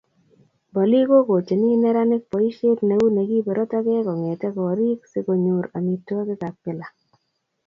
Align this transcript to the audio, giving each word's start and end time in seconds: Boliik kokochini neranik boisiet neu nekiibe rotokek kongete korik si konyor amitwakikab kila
Boliik 0.75 1.07
kokochini 1.11 1.69
neranik 1.81 2.23
boisiet 2.31 2.79
neu 2.89 3.05
nekiibe 3.15 3.51
rotokek 3.57 4.03
kongete 4.07 4.47
korik 4.57 4.99
si 5.11 5.19
konyor 5.25 5.65
amitwakikab 5.77 6.55
kila 6.63 6.87